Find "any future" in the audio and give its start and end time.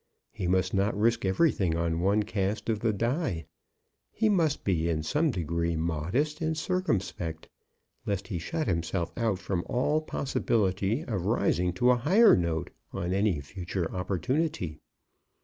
13.13-13.91